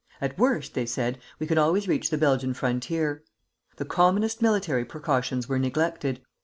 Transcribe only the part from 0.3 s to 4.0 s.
worst,' they said, 'we can always reach the Belgian frontier.' The